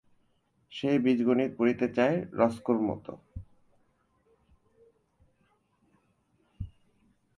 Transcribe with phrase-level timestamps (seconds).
[0.71, 3.13] সে বীজগণিত পড়িতে চায় রস্কোর মতো।